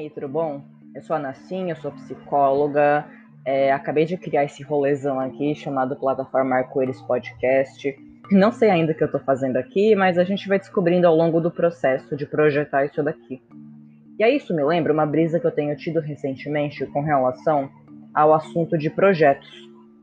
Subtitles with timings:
[0.00, 0.62] aí, tudo bom?
[0.94, 3.04] Eu sou a Nassim, eu sou psicóloga,
[3.44, 7.94] é, acabei de criar esse rolezão aqui chamado Plataforma Arco-Íris Podcast.
[8.30, 11.14] Não sei ainda o que eu tô fazendo aqui, mas a gente vai descobrindo ao
[11.14, 13.42] longo do processo de projetar isso daqui.
[14.18, 17.68] E aí isso me lembra uma brisa que eu tenho tido recentemente com relação
[18.14, 19.50] ao assunto de projetos.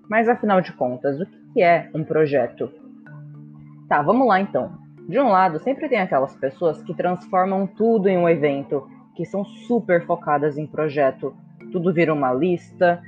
[0.08, 2.72] Mas afinal de contas, o que é um projeto?
[3.90, 4.78] Tá, vamos lá então.
[5.10, 9.44] De um lado, sempre tem aquelas pessoas que transformam tudo em um evento, que são
[9.44, 11.36] super focadas em projeto.
[11.72, 13.02] Tudo vira uma lista,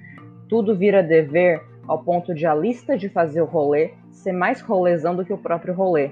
[0.50, 5.16] tudo vira dever, ao ponto de a lista de fazer o rolê ser mais rolezão
[5.16, 6.12] do que o próprio rolê.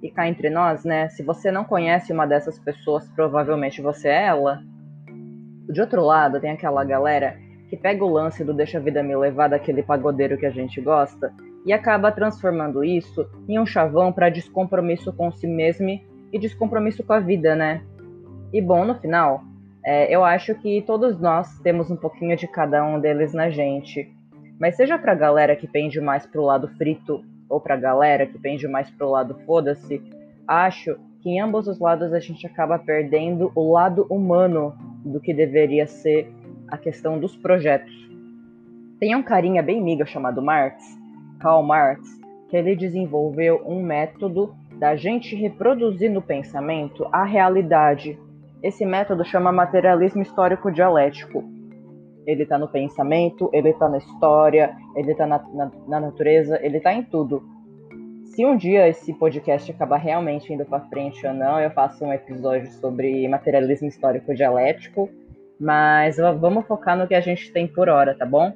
[0.00, 1.08] E cá entre nós, né?
[1.08, 4.62] Se você não conhece uma dessas pessoas, provavelmente você é ela.
[5.68, 7.36] De outro lado, tem aquela galera
[7.68, 10.80] que pega o lance do Deixa a Vida Me Levar daquele pagodeiro que a gente
[10.80, 11.32] gosta
[11.66, 16.00] e acaba transformando isso em um chavão para descompromisso com si mesmo
[16.32, 17.82] e descompromisso com a vida, né?
[18.52, 19.42] E bom, no final,
[19.84, 24.12] é, eu acho que todos nós temos um pouquinho de cada um deles na gente.
[24.58, 28.68] Mas seja pra galera que pende mais pro lado frito ou pra galera que pende
[28.68, 30.02] mais pro lado foda-se,
[30.46, 35.32] acho que em ambos os lados a gente acaba perdendo o lado humano do que
[35.32, 36.32] deveria ser
[36.68, 37.92] a questão dos projetos.
[38.98, 40.82] Tem um carinha bem miga chamado Marx
[41.40, 42.00] Karl Marx
[42.48, 48.18] que ele desenvolveu um método da gente reproduzir no pensamento a realidade.
[48.62, 51.44] Esse método chama materialismo histórico dialético.
[52.26, 56.76] Ele está no pensamento, ele está na história, ele está na, na, na, natureza, ele
[56.76, 57.42] está em tudo.
[58.26, 62.12] Se um dia esse podcast acabar realmente indo para frente ou não, eu faço um
[62.12, 65.10] episódio sobre materialismo histórico dialético,
[65.60, 68.52] mas vamos focar no que a gente tem por hora, tá bom?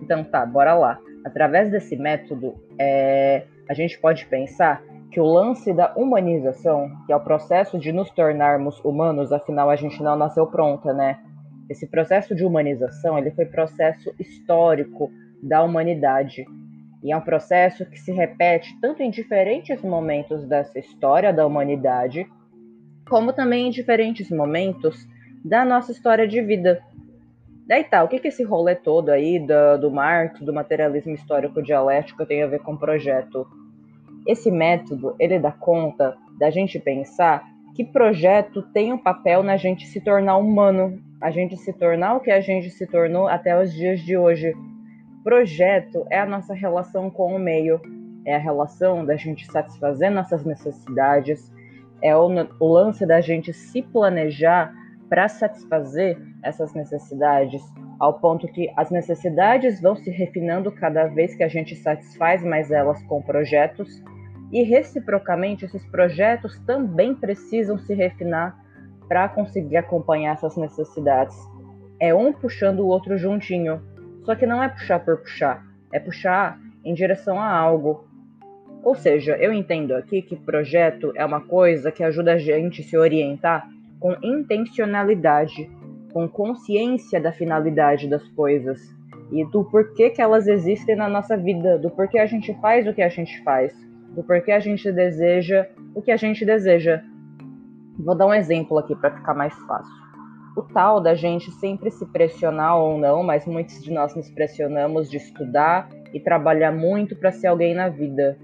[0.00, 5.72] Então tá, bora lá através desse método, é, a gente pode pensar que o lance
[5.72, 10.46] da humanização, que é o processo de nos tornarmos humanos, afinal a gente não nasceu
[10.46, 11.18] pronta, né?
[11.68, 15.10] Esse processo de humanização, ele foi processo histórico
[15.42, 16.44] da humanidade.
[17.02, 22.26] E é um processo que se repete tanto em diferentes momentos dessa história da humanidade,
[23.08, 25.08] como também em diferentes momentos
[25.44, 26.80] da nossa história de vida.
[27.66, 31.62] Daí tá, o que, que esse rolê todo aí do, do Marx, do materialismo histórico
[31.62, 33.46] dialético tem a ver com o projeto?
[34.30, 39.88] Esse método, ele dá conta da gente pensar que projeto tem um papel na gente
[39.88, 43.74] se tornar humano, a gente se tornar o que a gente se tornou até os
[43.74, 44.54] dias de hoje.
[45.24, 47.80] Projeto é a nossa relação com o meio,
[48.24, 51.52] é a relação da gente satisfazer nossas necessidades,
[52.00, 52.28] é o,
[52.60, 54.72] o lance da gente se planejar
[55.08, 57.64] para satisfazer essas necessidades,
[57.98, 62.70] ao ponto que as necessidades vão se refinando cada vez que a gente satisfaz mais
[62.70, 64.00] elas com projetos,
[64.52, 68.58] e reciprocamente esses projetos também precisam se refinar
[69.08, 71.36] para conseguir acompanhar essas necessidades.
[71.98, 73.80] É um puxando o outro juntinho,
[74.24, 78.04] só que não é puxar por puxar, é puxar em direção a algo.
[78.82, 82.84] Ou seja, eu entendo aqui que projeto é uma coisa que ajuda a gente a
[82.84, 83.68] se orientar
[83.98, 85.70] com intencionalidade,
[86.12, 88.80] com consciência da finalidade das coisas
[89.30, 92.94] e do porquê que elas existem na nossa vida, do porquê a gente faz o
[92.94, 93.74] que a gente faz,
[94.14, 97.02] do porquê a gente deseja o que a gente deseja.
[97.98, 99.92] Vou dar um exemplo aqui para ficar mais fácil.
[100.56, 105.10] O tal da gente sempre se pressionar ou não, mas muitos de nós nos pressionamos
[105.10, 108.36] de estudar e trabalhar muito para ser alguém na vida.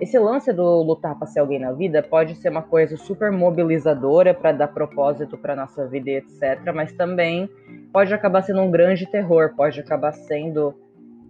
[0.00, 4.34] Esse lance do lutar para ser alguém na vida pode ser uma coisa super mobilizadora
[4.34, 6.72] para dar propósito para nossa vida e etc.
[6.74, 7.48] Mas também
[7.92, 10.74] pode acabar sendo um grande terror, pode acabar sendo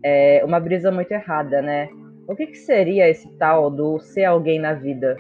[0.03, 1.89] é, uma brisa muito errada, né?
[2.29, 5.17] O que, que seria esse tal do ser alguém na vida?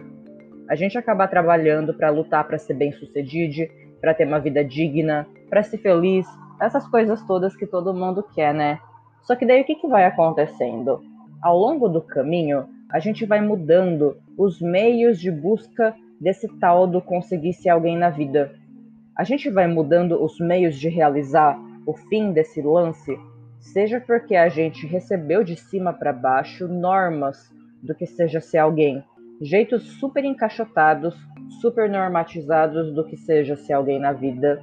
[0.68, 3.70] A gente acabar trabalhando para lutar para ser bem sucedido,
[4.00, 6.26] para ter uma vida digna, para ser feliz,
[6.60, 8.78] essas coisas todas que todo mundo quer, né?
[9.22, 11.00] Só que daí o que, que vai acontecendo?
[11.42, 17.02] Ao longo do caminho, a gente vai mudando os meios de busca desse tal do
[17.02, 18.52] conseguir ser alguém na vida.
[19.16, 23.18] A gente vai mudando os meios de realizar o fim desse lance,
[23.62, 27.50] seja porque a gente recebeu de cima para baixo normas
[27.82, 29.02] do que seja ser alguém,
[29.40, 31.16] jeitos super encaixotados,
[31.60, 34.62] super normatizados do que seja ser alguém na vida,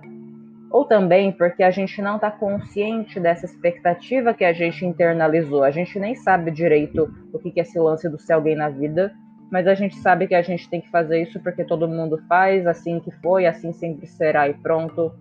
[0.69, 5.63] ou também porque a gente não está consciente dessa expectativa que a gente internalizou.
[5.63, 9.11] A gente nem sabe direito o que é esse lance do ser alguém na vida,
[9.51, 12.67] mas a gente sabe que a gente tem que fazer isso porque todo mundo faz,
[12.67, 15.11] assim que foi, assim sempre será e pronto.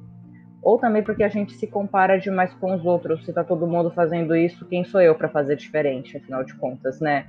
[0.69, 3.25] Ou também porque a gente se compara demais com os outros.
[3.25, 7.01] Se tá todo mundo fazendo isso, quem sou eu para fazer diferente, afinal de contas,
[7.01, 7.27] né?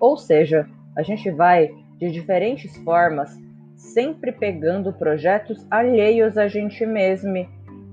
[0.00, 3.38] Ou seja, a gente vai de diferentes formas
[3.76, 7.46] sempre pegando projetos alheios a gente mesmo.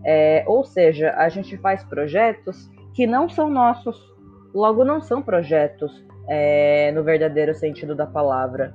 [0.03, 3.95] É, ou seja, a gente faz projetos que não são nossos,
[4.55, 8.73] logo não são projetos é, no verdadeiro sentido da palavra.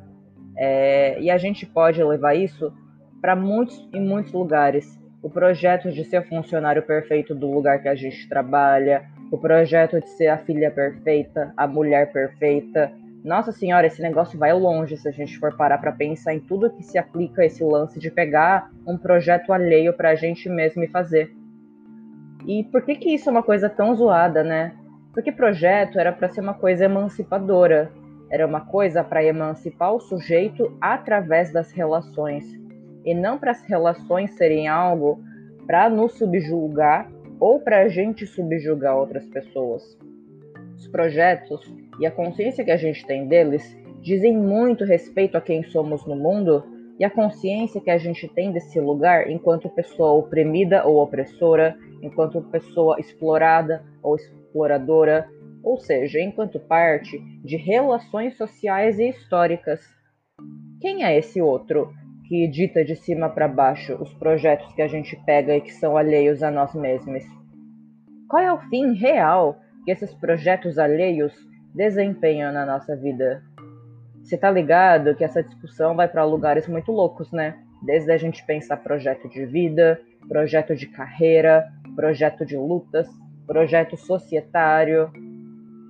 [0.56, 2.72] É, e a gente pode levar isso
[3.20, 4.99] para muitos e muitos lugares.
[5.22, 10.08] O projeto de ser funcionário perfeito do lugar que a gente trabalha, o projeto de
[10.08, 12.90] ser a filha perfeita, a mulher perfeita.
[13.22, 16.70] Nossa senhora, esse negócio vai longe se a gente for parar para pensar em tudo
[16.70, 20.82] que se aplica a esse lance de pegar um projeto alheio para a gente mesmo
[20.82, 21.30] e fazer.
[22.46, 24.72] E por que que isso é uma coisa tão zoada, né?
[25.12, 27.92] Porque projeto era para ser uma coisa emancipadora,
[28.30, 32.59] era uma coisa para emancipar o sujeito através das relações,
[33.04, 35.22] e não para as relações serem algo
[35.66, 39.98] para nos subjugar ou para a gente subjugar outras pessoas.
[40.76, 41.60] Os projetos
[41.98, 46.16] e a consciência que a gente tem deles dizem muito respeito a quem somos no
[46.16, 46.64] mundo
[46.98, 52.42] e a consciência que a gente tem desse lugar enquanto pessoa oprimida ou opressora, enquanto
[52.42, 55.26] pessoa explorada ou exploradora,
[55.62, 59.80] ou seja, enquanto parte de relações sociais e históricas.
[60.80, 61.90] Quem é esse outro
[62.30, 65.96] que dita de cima para baixo os projetos que a gente pega e que são
[65.96, 67.24] alheios a nós mesmos?
[68.28, 71.34] Qual é o fim real que esses projetos alheios
[71.74, 73.42] desempenham na nossa vida?
[74.22, 77.58] Você tá ligado que essa discussão vai para lugares muito loucos, né?
[77.84, 81.66] Desde a gente pensar projeto de vida, projeto de carreira,
[81.96, 83.08] projeto de lutas,
[83.44, 85.10] projeto societário.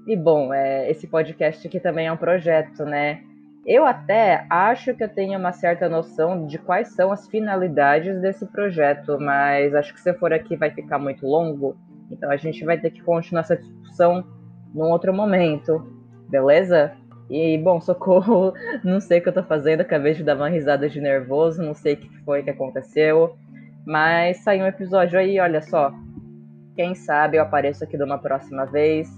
[0.07, 3.21] E bom, é, esse podcast aqui também é um projeto, né?
[3.67, 8.47] Eu até acho que eu tenho uma certa noção de quais são as finalidades desse
[8.47, 11.77] projeto, mas acho que se eu for aqui vai ficar muito longo,
[12.11, 14.25] então a gente vai ter que continuar essa discussão
[14.75, 15.87] num outro momento,
[16.29, 16.93] beleza?
[17.29, 18.53] E, bom, socorro,
[18.83, 21.75] não sei o que eu tô fazendo, acabei de dar uma risada de nervoso, não
[21.75, 23.37] sei o que foi que aconteceu,
[23.87, 25.93] mas saiu um episódio aí, olha só,
[26.75, 29.09] quem sabe eu apareço aqui de uma próxima vez.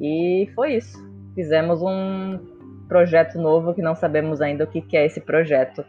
[0.00, 0.98] E foi isso.
[1.34, 2.53] Fizemos um
[2.88, 5.84] projeto novo que não sabemos ainda o que, é esse projeto.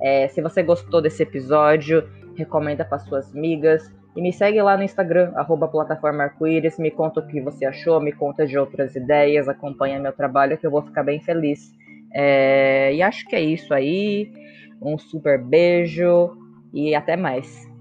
[0.00, 3.92] É, se você gostou desse episódio, recomenda para suas amigas.
[4.16, 8.00] E me segue lá no Instagram, arroba plataforma arco-íris, me conta o que você achou,
[8.00, 11.74] me conta de outras ideias, acompanha meu trabalho que eu vou ficar bem feliz.
[12.12, 14.30] É, e acho que é isso aí.
[14.80, 16.36] Um super beijo
[16.72, 17.73] e até mais.